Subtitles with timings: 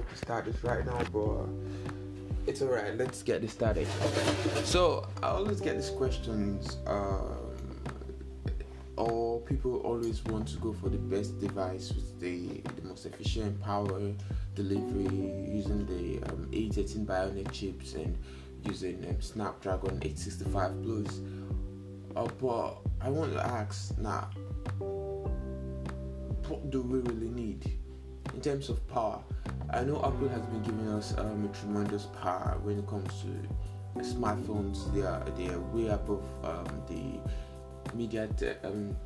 [0.00, 1.46] to start this right now, but
[2.46, 2.96] it's alright.
[2.96, 3.86] Let's get this started.
[4.64, 6.78] So I always get these questions.
[6.86, 7.52] Um,
[8.96, 13.60] or people always want to go for the best device with the, the most efficient
[13.60, 14.12] power
[14.54, 15.04] delivery
[15.48, 18.16] using the um, A13 Bionic chips and
[18.64, 21.20] using um, Snapdragon 865 Plus.
[22.14, 24.28] Uh, but I want to ask now,
[24.78, 27.78] what do we really need
[28.34, 29.20] in terms of power?
[29.70, 34.02] I know Apple has been giving us um, a tremendous power when it comes to
[34.02, 34.92] smartphones.
[34.94, 37.20] They are they are way above um, the
[37.96, 38.64] MediaTek.
[38.64, 38.96] Um,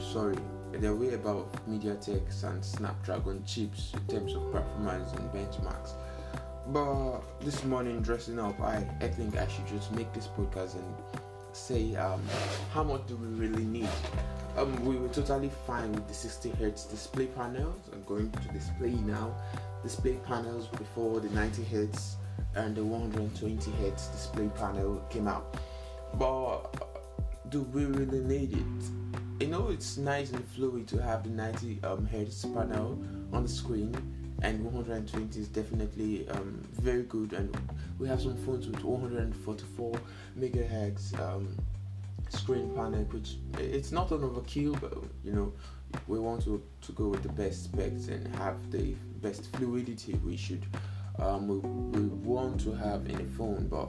[0.00, 0.36] sorry,
[0.72, 5.92] they're way above MediaTek and Snapdragon chips in terms of performance and benchmarks.
[6.68, 10.94] But this morning, dressing up, I, I think I should just make this podcast and
[11.52, 12.22] say um,
[12.72, 13.88] how much do we really need.
[14.60, 17.80] Um, we were totally fine with the 60 hertz display panels.
[17.94, 19.34] I'm going to display now
[19.82, 22.16] display panels before the 90 hertz
[22.54, 25.56] and the 120 hertz display panel came out.
[26.18, 26.60] But
[27.48, 29.42] do we really need it?
[29.42, 33.48] You know, it's nice and fluid to have the 90 um, hertz panel on the
[33.48, 33.94] screen,
[34.42, 37.32] and 120 is definitely um, very good.
[37.32, 37.56] And
[37.98, 39.94] we have some phones with 144
[40.38, 41.56] megahertz um,
[42.30, 45.52] screen panel, which it's not an overkill, but you know,
[46.06, 50.36] we want to, to go with the best specs and have the best fluidity we
[50.36, 50.64] should
[51.20, 53.88] um, we, we want to have in a phone, but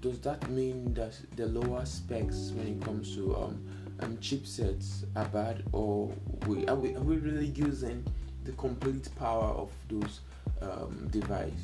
[0.00, 3.64] does that mean that the lower specs when it comes to um,
[4.00, 6.10] um, chipsets are bad, or
[6.46, 8.04] we, are, we, are we really using
[8.44, 10.20] the complete power of those
[10.62, 11.60] um, devices?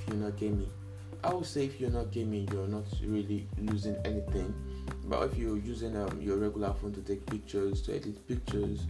[0.00, 0.70] If you're not gaming,
[1.24, 4.54] I would say if you're not gaming, you're not really losing anything.
[5.04, 8.86] But if you're using um, your regular phone to take pictures, to edit pictures,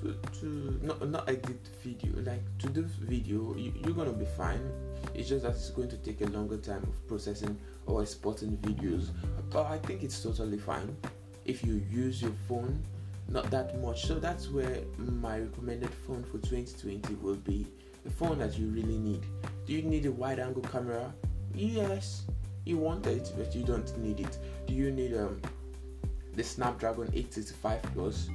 [0.00, 4.70] to, to not not edit video, like to do video, you, you're gonna be fine.
[5.14, 9.10] It's just that it's going to take a longer time of processing or exporting videos.
[9.50, 10.96] But I think it's totally fine
[11.44, 12.82] if you use your phone
[13.30, 14.06] not that much.
[14.06, 17.66] So that's where my recommended phone for 2020 will be
[18.04, 19.24] the phone that you really need.
[19.66, 21.12] Do you need a wide angle camera?
[21.54, 22.22] Yes,
[22.64, 24.38] you want it, but you don't need it.
[24.66, 25.40] Do you need um
[26.34, 28.30] the Snapdragon 865 Plus?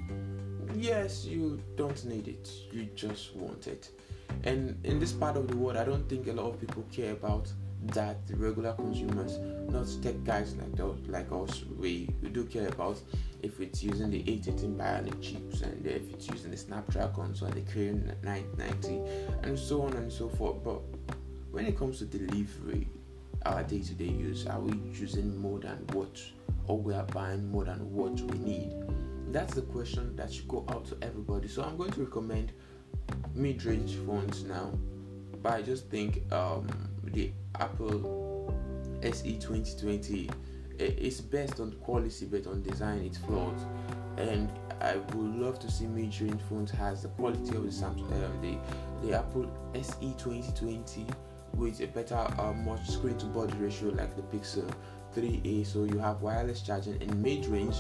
[0.76, 2.50] Yes, you don't need it.
[2.72, 3.90] You just want it.
[4.44, 7.14] And in this part of the world, I don't think a lot of people care
[7.14, 7.52] about
[7.94, 9.38] that the regular consumers,
[9.70, 13.00] not tech guys like those, like us, we, we do care about
[13.44, 17.62] if it's using the 818 Bionic chips and if it's using the Snapdragon, so the
[17.62, 19.02] Kirin 990,
[19.44, 20.64] and so on and so forth.
[20.64, 20.82] But
[21.52, 22.88] when it comes to delivery,
[23.46, 26.20] our day-to-day use, are we using more than what,
[26.68, 28.74] or we are buying more than what we need?
[29.32, 31.48] That's the question that should go out to everybody.
[31.48, 32.54] So I'm going to recommend
[33.34, 34.72] mid-range phones now,
[35.42, 36.68] but I just think um,
[37.04, 38.54] the Apple
[39.04, 40.30] SE 2020
[40.80, 43.56] is best on quality but on design it's flawed
[44.18, 44.50] and
[44.82, 48.58] I would love to see mid-range phones has the quality of the Samsung uh, the
[49.08, 51.06] the Apple SE 2020
[51.56, 54.70] with a better uh, much screen to body ratio like the Pixel
[55.16, 57.78] 3a so you have wireless charging in mid-range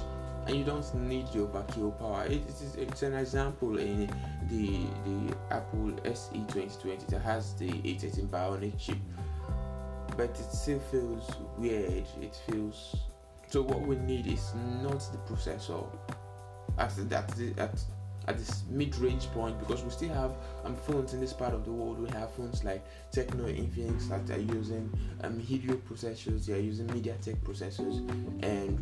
[0.47, 4.07] and you don't need the overkill power it, it's, it's an example in
[4.49, 8.97] the the Apple SE 2020 that has the A13 Bionic chip
[10.17, 12.05] but it still feels weird.
[12.21, 12.95] It feels
[13.47, 13.61] so.
[13.61, 15.85] What we need is not the processor
[16.77, 17.83] at that at
[18.27, 20.31] at this mid-range point because we still have
[20.63, 21.99] um, phones in this part of the world.
[21.99, 24.91] We have phones like Tecno Infinix that are using
[25.23, 26.45] um, Helio processors.
[26.45, 27.97] They are using MediaTek processors,
[28.43, 28.79] and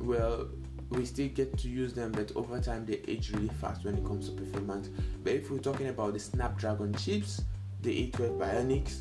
[0.00, 0.48] well,
[0.90, 4.04] we still get to use them, but over time they age really fast when it
[4.04, 4.88] comes to performance.
[5.22, 7.42] But if we're talking about the Snapdragon chips,
[7.82, 9.00] the A12 Bionics,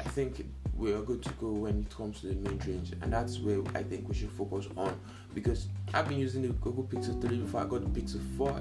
[0.00, 0.46] I think
[0.82, 3.60] we are good to go when it comes to the mid range, and that's where
[3.76, 4.98] I think we should focus on
[5.32, 8.60] because I've been using the Google Pixel 3 before I got the Pixel 4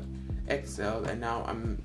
[0.64, 1.82] XL, and now I'm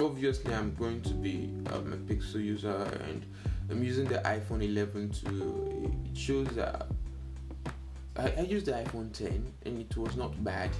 [0.00, 3.24] obviously I'm going to be um, a Pixel user, and
[3.70, 6.88] I'm using the iPhone 11 to it shows that
[8.16, 10.70] I, I used the iPhone 10 and it was not bad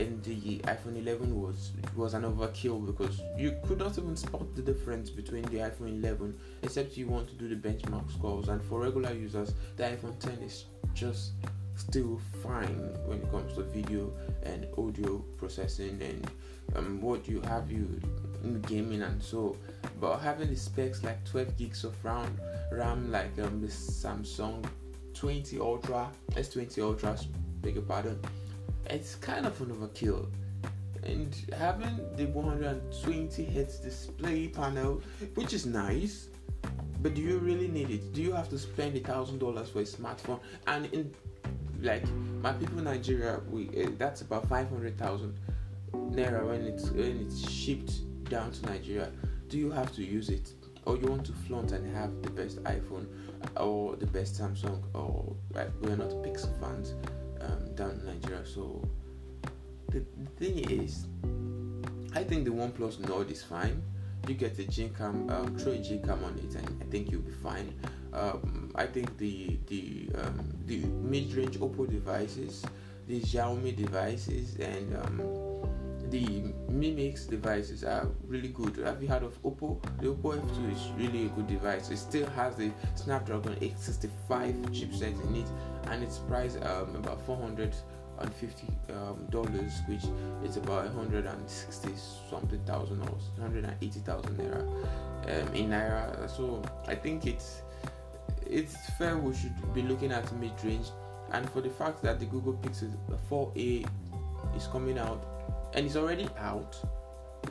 [0.00, 4.62] and the iPhone 11 was was an overkill because you could not even spot the
[4.62, 8.48] difference between the iPhone 11 except you want to do the benchmark scores.
[8.48, 10.64] And for regular users the iPhone 10 is
[10.94, 11.32] just
[11.76, 14.12] still fine when it comes to video
[14.42, 16.30] and audio processing and
[16.76, 18.00] um, what you have you
[18.42, 19.56] in gaming and so.
[20.00, 22.40] But having the specs like 12 gigs of RAM
[22.72, 24.64] RAM like um, the Samsung
[25.12, 27.18] 20 Ultra S20 Ultra
[27.60, 28.18] beg your pardon
[28.86, 30.26] it's kind of an overkill.
[31.02, 35.00] and having the 120 hertz display panel,
[35.34, 36.28] which is nice,
[37.02, 38.12] but do you really need it?
[38.12, 40.40] Do you have to spend a thousand dollars for a smartphone?
[40.66, 41.14] And in
[41.80, 42.04] like
[42.42, 45.34] my people in Nigeria, we uh, that's about 500,000
[45.92, 49.10] naira when it's when it's shipped down to Nigeria.
[49.48, 50.52] Do you have to use it,
[50.84, 53.06] or you want to flaunt and have the best iPhone
[53.56, 54.82] or the best Samsung?
[54.94, 55.34] Or
[55.80, 56.94] we're not Pixel fans
[57.40, 58.86] um, down in Nigeria, so
[59.90, 61.06] the, the thing is,
[62.14, 63.82] I think the OnePlus Nord is fine.
[64.28, 67.32] You get a GCam, um, throw a GCam on it, and I think you'll be
[67.32, 67.74] fine.
[68.12, 72.64] Um, I think the the um, the mid-range Oppo devices,
[73.06, 75.60] the Xiaomi devices, and um,
[76.10, 78.76] the Mi Mix devices are really good.
[78.78, 79.80] Have you heard of Oppo?
[80.00, 81.90] The Oppo F2 is really a good device.
[81.90, 85.46] It still has the Snapdragon 865 chipset in it,
[85.88, 90.04] and it's priced um, about 450 um, dollars which
[90.44, 91.88] is about 160
[92.28, 96.28] something thousand or 180 thousand naira um, in naira.
[96.28, 97.62] So I think it's
[98.46, 99.16] it's fair.
[99.16, 100.88] We should be looking at mid range,
[101.32, 102.92] and for the fact that the Google Pixel
[103.30, 103.86] 4a
[104.56, 105.24] is coming out
[105.74, 106.76] and it's already out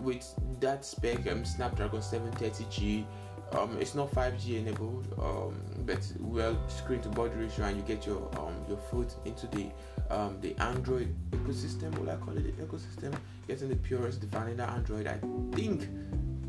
[0.02, 3.06] with that spec um, Snapdragon 730G
[3.54, 5.56] um, it's not 5G enabled, um,
[5.86, 9.68] but well screen to body ratio, and you get your um, your foot into the
[10.10, 11.98] um, the Android ecosystem.
[11.98, 13.16] What I call it, the ecosystem,
[13.48, 15.08] getting the purest, the vanilla Android.
[15.08, 15.20] I
[15.56, 15.88] think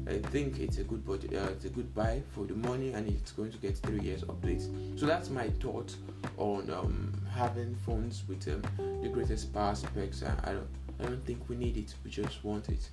[0.07, 3.09] I think it's a good budget, uh, it's a good buy for the money, and
[3.09, 4.99] it's going to get three years updates.
[4.99, 5.95] So that's my thought
[6.37, 8.63] on um, having phones with um,
[9.03, 10.23] the greatest power specs.
[10.23, 10.69] I, I don't
[11.01, 11.95] I don't think we need it.
[12.05, 12.91] We just want it.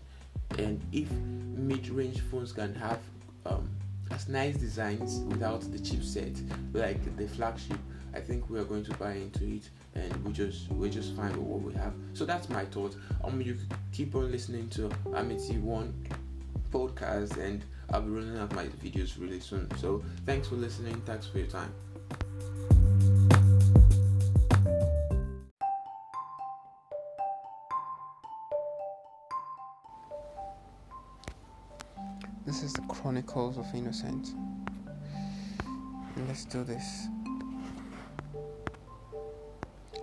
[0.57, 2.99] And if mid-range phones can have
[4.09, 6.37] um, as nice designs without the chipset
[6.73, 7.77] like the flagship
[8.13, 11.31] i think we are going to buy into it and we just we're just fine
[11.31, 11.93] with what we have.
[12.13, 12.95] So that's my thought.
[13.23, 13.57] Um you
[13.91, 15.93] keep on listening to amity one
[16.71, 19.69] podcast and i'll be rolling out my videos really soon.
[19.77, 21.01] So thanks for listening.
[21.05, 21.73] Thanks for your time
[33.07, 34.35] Chronicles of Innocence.
[36.27, 37.07] Let's do this.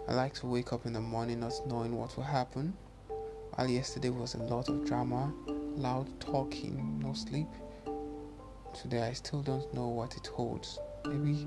[0.08, 2.72] I like to wake up in the morning not knowing what will happen.
[3.52, 5.34] While yesterday was a lot of drama,
[5.76, 7.48] loud talking, no sleep.
[8.72, 10.78] Today I still don't know what it holds.
[11.04, 11.46] Maybe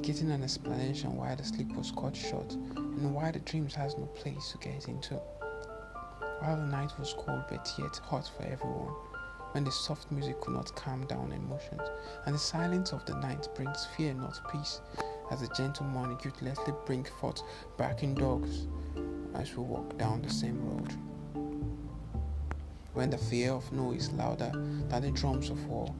[0.00, 4.06] getting an explanation why the sleep was cut short and why the dreams has no
[4.06, 5.16] place to get into.
[6.40, 8.94] While the night was cold but yet hot for everyone
[9.54, 11.88] when the soft music could not calm down emotions,
[12.26, 14.80] and the silence of the night brings fear, not peace,
[15.30, 17.40] as the gentle morning guiltlessly brings forth
[17.76, 18.66] barking dogs
[19.36, 20.92] as we walk down the same road.
[22.94, 24.50] When the fear of no is louder
[24.88, 25.94] than the drums of war,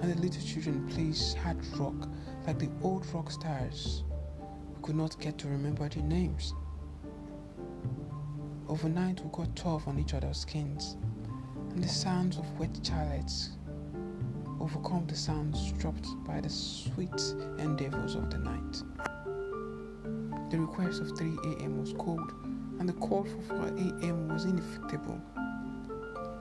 [0.00, 2.08] and the little children plays hard rock
[2.46, 4.04] like the old rock stars,
[4.76, 6.54] we could not get to remember their names.
[8.68, 10.96] Overnight, we got tough on each other's skins
[11.74, 13.50] and the sounds of wet charlottes
[14.60, 18.82] overcome the sounds dropped by the sweet endeavors of the night.
[20.50, 21.80] The request of 3 a.m.
[21.80, 22.32] was cold,
[22.78, 24.28] and the call for 4 a.m.
[24.28, 25.18] was inevitable.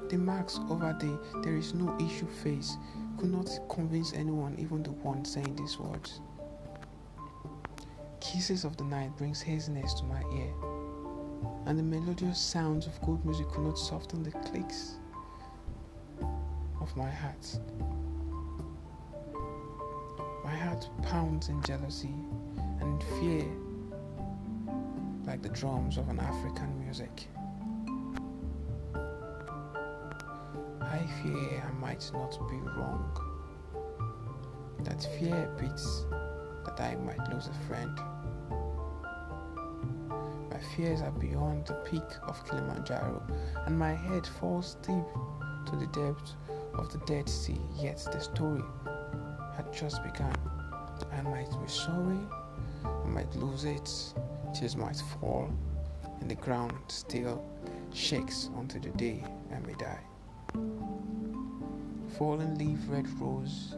[0.10, 2.76] The marks over the there is no issue face
[3.18, 6.20] could not convince anyone, even the one saying these words.
[8.20, 10.54] Kisses of the night brings haziness to my ear,
[11.68, 14.98] and the melodious sounds of good music could not soften the clicks
[16.82, 17.60] of my heart.
[20.44, 22.16] My heart pounds in jealousy
[22.80, 23.46] and fear
[25.26, 27.28] like the drums of an African music.
[30.82, 33.16] I fear I might not be wrong.
[34.80, 36.06] That fear beats
[36.66, 37.98] that I might lose a friend.
[40.50, 43.22] My fears are beyond the peak of Kilimanjaro,
[43.68, 45.06] and my head falls deep
[45.68, 46.36] to the depths
[46.82, 48.64] of the Dead Sea, yet the story
[49.56, 50.36] had just begun.
[51.12, 52.20] I might be sorry,
[52.84, 53.90] I might lose it,
[54.54, 55.50] tears might fall,
[56.20, 57.44] and the ground still
[57.94, 59.24] shakes until the day
[59.54, 60.00] I may die.
[62.18, 63.76] Fallen leaf, red rose,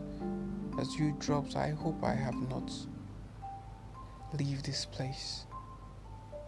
[0.79, 2.71] as you drops, I hope I have not
[4.39, 5.45] leave this place,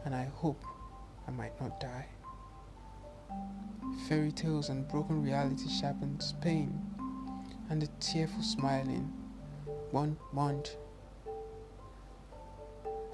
[0.06, 0.64] and I hope
[1.28, 2.06] I might not die.
[4.08, 6.80] Fairy tales and broken reality sharpens pain,
[7.70, 9.12] and the tearful smiling
[9.92, 10.78] one month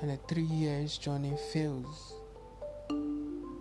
[0.01, 2.15] and a three years journey fails
[2.89, 3.53] and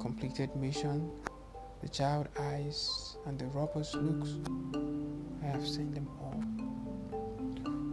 [0.00, 1.10] completed mission,
[1.82, 4.34] the child eyes, and the robber's looks.
[5.42, 6.42] I have seen them all.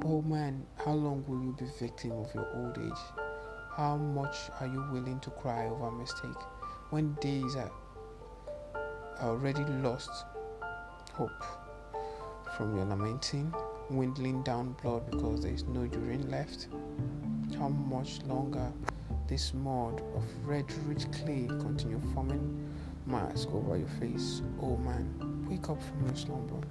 [0.06, 3.04] Oh man, how long will you be victim of your old age?
[3.76, 6.38] How much are you willing to cry over a mistake
[6.96, 7.72] when days are
[9.20, 10.10] already lost?
[11.12, 11.44] Hope
[12.56, 13.54] from your lamenting,
[13.90, 16.70] dwindling down blood because there is no urine left.
[17.60, 18.72] How much longer
[19.28, 22.74] this mold of red rich clay continue forming
[23.06, 24.42] mask over your face?
[24.62, 26.66] Oh man, wake up from your slumber.